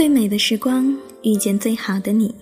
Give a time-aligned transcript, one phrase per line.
[0.00, 2.34] 最美的时光，遇见最好的你。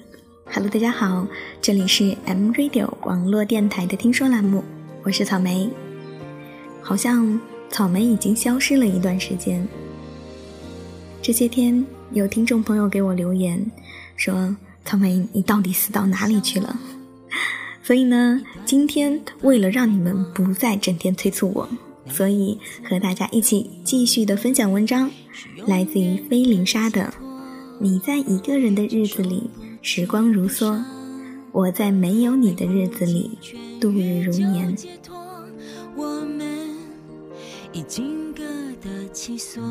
[0.45, 1.27] Hello，大家好，
[1.61, 4.63] 这里是 M Radio 网络电台的听说栏目，
[5.03, 5.69] 我是草莓。
[6.81, 9.67] 好像草莓已经消失了一段时间。
[11.21, 13.61] 这些天有听众朋友给我留言
[14.15, 14.57] 说
[14.87, 16.79] ：“草莓，你到底死到哪里去了？”
[17.83, 21.69] 所以呢，今天为了让你们不再整天催促我，
[22.09, 22.57] 所以
[22.89, 25.11] 和大家一起继续的分享文章，
[25.67, 27.13] 来自于菲林莎的。
[27.81, 29.49] 你在一个人的日子里，
[29.83, 30.77] 时光如梭；
[31.53, 33.39] 我在没有你的日子里，
[33.81, 34.77] 度日如年。
[35.95, 36.71] 我们
[37.73, 38.43] 已经各
[38.83, 39.63] 得其所，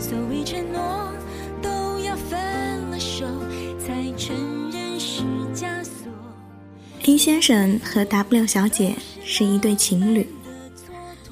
[0.00, 1.12] 所谓承诺
[1.60, 2.38] 都要分
[2.90, 3.26] 了手，
[3.78, 4.34] 才承
[4.72, 5.22] 认是
[5.54, 6.10] 枷锁。
[7.04, 10.26] A 先生和 W 小姐是一对情侣，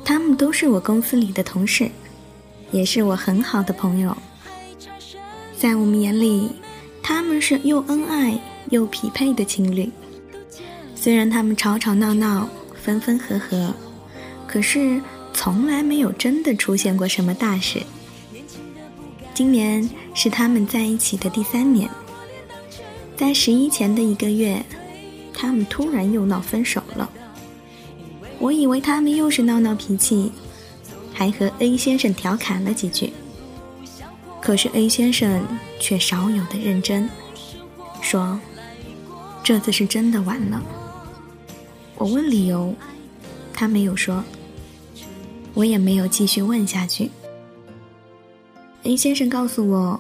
[0.05, 1.91] 他们都是我公司里的同事。
[2.77, 4.15] 也是我很好的朋友，
[5.57, 6.51] 在我们眼里，
[7.03, 8.39] 他们是又恩爱
[8.69, 9.91] 又匹配的情侣。
[10.95, 13.73] 虽然他们吵吵闹闹、分分合合，
[14.47, 15.01] 可是
[15.33, 17.81] 从来没有真的出现过什么大事。
[19.33, 21.89] 今年是他们在一起的第三年，
[23.17, 24.63] 在十一前的一个月，
[25.33, 27.09] 他们突然又闹分手了。
[28.39, 30.31] 我以为他们又是闹闹脾气。
[31.17, 33.11] 还和 A 先生调侃了几句，
[34.43, 35.43] 可是 A 先生
[35.81, 37.09] 却少有的认真，
[38.03, 38.39] 说
[39.43, 40.63] ：“这次是真的完了。”
[41.97, 42.75] 我问理由，
[43.55, 44.23] 他没有说，
[45.55, 47.11] 我也没有继续问下去。
[48.83, 49.99] A 先生告诉我，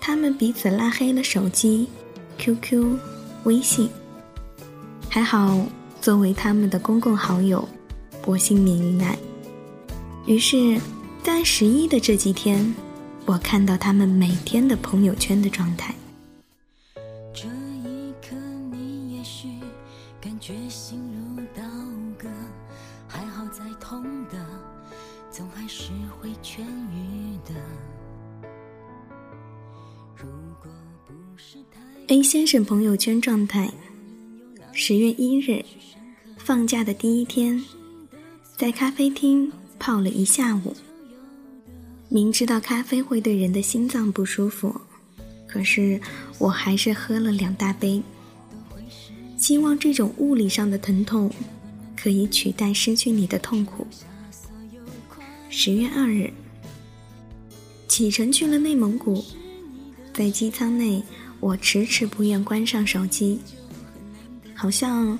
[0.00, 1.88] 他们彼此拉黑了手机、
[2.38, 2.98] QQ、
[3.44, 3.88] 微信，
[5.08, 5.64] 还好
[6.00, 7.68] 作为他们的公共好友，
[8.26, 9.16] 我幸免于难。
[10.26, 10.78] 于是，
[11.22, 12.74] 在十一的这几天，
[13.24, 15.94] 我看到他们每天的朋友圈的状态。
[17.34, 18.36] 这一刻，
[18.70, 19.48] 你也许
[20.20, 21.62] 感觉心如刀
[22.18, 22.28] 割，
[23.08, 24.46] 还好在痛的，
[25.30, 26.60] 总还是会痊
[26.92, 27.54] 愈的。
[30.16, 30.28] 如
[30.62, 30.70] 果
[31.06, 31.80] 不是太
[32.14, 33.72] A 先生朋友圈状态：
[34.72, 35.64] 十月一日，
[36.36, 37.64] 放假的第一天，
[38.56, 39.50] 在咖啡厅。
[39.80, 40.76] 泡了一下午，
[42.10, 44.78] 明知道咖啡会对人的心脏不舒服，
[45.48, 45.98] 可是
[46.38, 48.00] 我还是喝了两大杯。
[49.38, 51.32] 希望这种物理上的疼痛
[51.96, 53.86] 可以取代失去你的痛苦。
[55.48, 56.30] 十月二日，
[57.88, 59.24] 启程去了内蒙古，
[60.12, 61.02] 在机舱内，
[61.40, 63.40] 我迟迟不愿关上手机，
[64.54, 65.18] 好像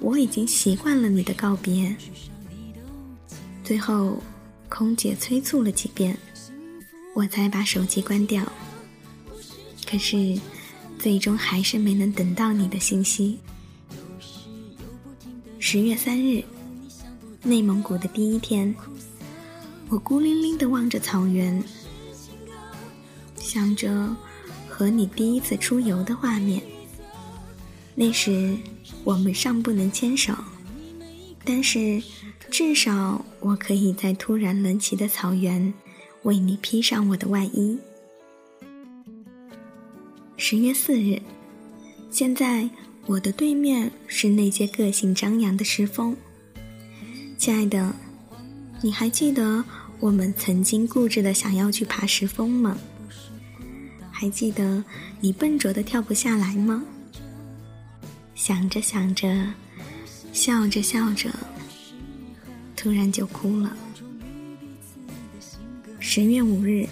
[0.00, 1.96] 我已经习惯了你的告别。
[3.64, 4.20] 最后，
[4.68, 6.18] 空姐催促了几遍，
[7.14, 8.44] 我才把手机关掉。
[9.88, 10.38] 可是，
[10.98, 13.38] 最终还是没能等到你的信息。
[15.60, 16.42] 十月三日，
[17.42, 18.74] 内蒙古的第一天，
[19.88, 21.62] 我孤零零地望着草原，
[23.36, 24.14] 想着
[24.68, 26.60] 和你第一次出游的画面。
[27.94, 28.56] 那时，
[29.04, 30.34] 我们尚不能牵手，
[31.44, 32.02] 但是。
[32.52, 35.72] 至少我可以在突然冷起的草原，
[36.24, 37.78] 为你披上我的外衣。
[40.36, 41.18] 十月四日，
[42.10, 42.68] 现在
[43.06, 46.14] 我的对面是那些个性张扬的石峰。
[47.38, 47.90] 亲爱的，
[48.82, 49.64] 你还记得
[49.98, 52.76] 我们曾经固执的想要去爬石峰吗？
[54.10, 54.84] 还记得
[55.22, 56.84] 你笨拙的跳不下来吗？
[58.34, 59.54] 想着想着，
[60.34, 61.30] 笑着笑着。
[62.82, 63.76] 突然就哭了。
[66.00, 66.84] 十月五日，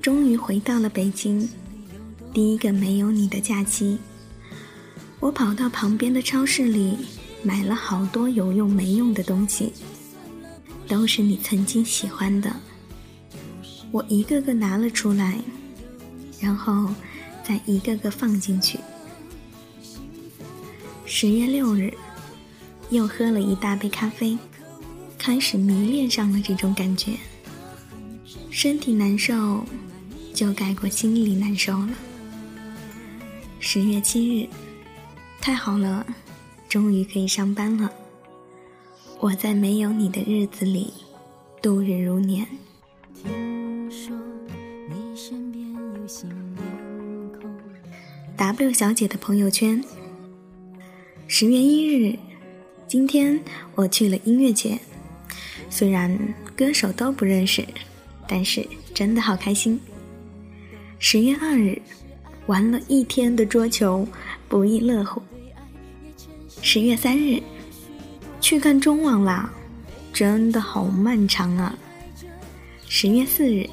[0.00, 1.46] 终于回到了北京，
[2.32, 3.98] 第一个没有你的假期。
[5.18, 6.96] 我跑到旁边的超市里，
[7.42, 9.70] 买了好多有用没用的东西，
[10.88, 12.50] 都是你曾经喜欢的。
[13.90, 15.38] 我一个个拿了出来，
[16.40, 16.88] 然后
[17.44, 18.78] 再一个个放进去。
[21.04, 21.92] 十月六日，
[22.88, 24.38] 又喝了一大杯咖啡。
[25.20, 27.12] 开始迷恋上了这种感觉，
[28.50, 29.62] 身体难受，
[30.32, 31.90] 就盖过心里难受了。
[33.58, 34.48] 十月七日，
[35.38, 36.06] 太好了，
[36.70, 37.92] 终于可以上班了。
[39.18, 40.90] 我在没有你的日子里
[41.60, 42.46] 度日如年。
[48.38, 49.84] W 小姐的朋友圈，
[51.28, 52.18] 十月一日，
[52.88, 53.38] 今天
[53.74, 54.80] 我去了音乐节。
[55.70, 56.18] 虽然
[56.56, 57.64] 歌手都不认识，
[58.28, 59.80] 但是真的好开心。
[60.98, 61.80] 十月二日，
[62.46, 64.06] 玩了一天的桌球，
[64.48, 65.22] 不亦乐乎。
[66.60, 67.40] 十月三日，
[68.40, 69.50] 去看中网啦，
[70.12, 71.74] 真的好漫长啊。
[72.86, 73.66] 十月四日，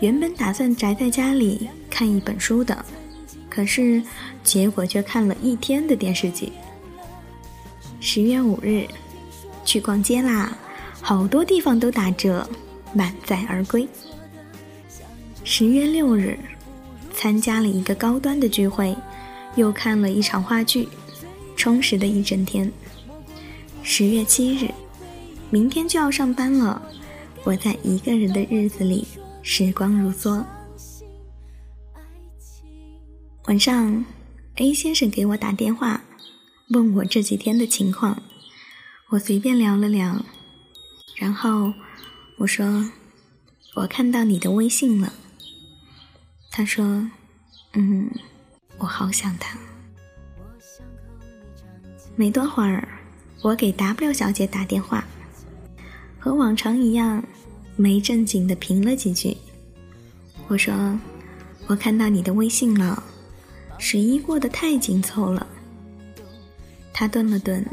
[0.00, 2.84] 原本打算宅在家里看一本书的，
[3.48, 4.00] 可是
[4.44, 6.52] 结果却看了一天的电视剧。
[7.98, 8.86] 十月五日，
[9.64, 10.56] 去逛街啦，
[11.00, 12.48] 好多地方都打折，
[12.92, 13.86] 满载而归。
[15.44, 16.36] 十月六日，
[17.14, 18.96] 参加了一个高端的聚会，
[19.54, 20.88] 又看了一场话剧，
[21.56, 22.70] 充实的一整天。
[23.82, 24.68] 十月七日，
[25.48, 26.82] 明天就要上班了，
[27.44, 29.06] 我在一个人的日子里，
[29.42, 30.42] 时光如梭。
[33.44, 34.04] 晚上
[34.56, 36.02] ，A 先生给我打电话，
[36.70, 38.20] 问我这几天的情况，
[39.10, 40.24] 我随便聊了聊，
[41.16, 41.72] 然后
[42.36, 42.88] 我说，
[43.74, 45.12] 我看到你的微信了。
[46.50, 47.10] 他说
[47.72, 48.10] ：“嗯，
[48.78, 49.58] 我好想他。”
[52.14, 52.86] 没多会儿，
[53.42, 55.04] 我给 W 小姐打电话，
[56.18, 57.24] 和往常一样，
[57.76, 59.36] 没正经的评了几句。
[60.48, 60.98] 我说
[61.66, 63.02] ：“我看到你的微信了，
[63.78, 65.46] 十一过得太紧凑了。”
[66.92, 67.64] 他顿了顿，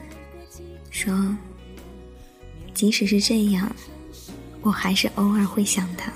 [0.89, 1.13] 说
[2.73, 3.73] ：“即使是这样，
[4.61, 6.11] 我还是偶尔会想他。”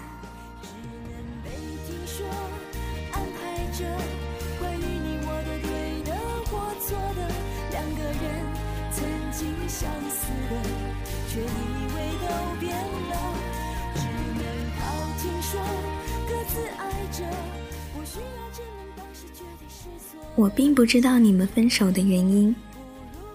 [20.35, 22.55] 我并不知道你们分手的原因，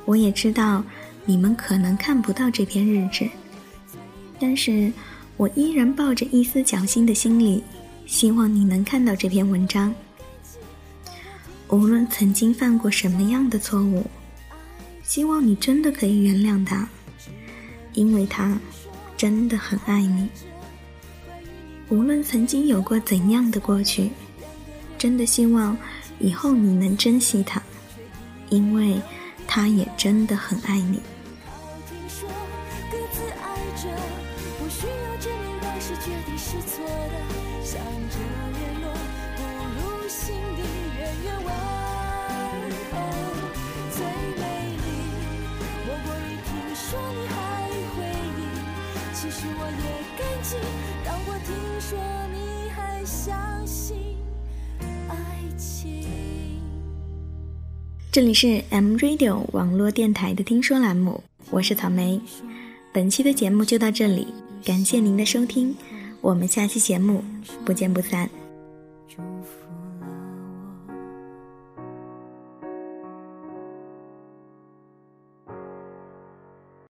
[0.04, 0.84] 我也知道
[1.24, 3.28] 你们可能看不到这篇日志，
[4.38, 4.92] 但是
[5.36, 7.62] 我依然抱着一丝侥幸的心理，
[8.06, 9.94] 希望你能看到这篇文章。
[11.68, 14.04] 无论曾经犯过什么样的错误，
[15.02, 16.88] 希望你真的可以原谅他，
[17.94, 18.58] 因为他
[19.16, 20.28] 真的很爱你。
[21.88, 24.10] 无论曾经有过怎样的过去，
[24.98, 25.76] 真的希望
[26.18, 27.62] 以后你能珍惜他，
[28.50, 29.00] 因为
[29.54, 30.98] 他也真的很爱你。
[49.12, 49.84] 其实我也
[50.18, 50.56] 感激，
[51.04, 51.90] 当我听说
[52.32, 54.16] 你还相信
[55.08, 55.14] 爱
[55.58, 56.61] 情。
[58.12, 62.20] 这里是 M Radio 网络电台的听说栏目，我是草莓。
[62.92, 64.26] 本期的节目就到这里，
[64.62, 65.74] 感谢您的收听，
[66.20, 67.24] 我们下期节目
[67.64, 68.28] 不见不散。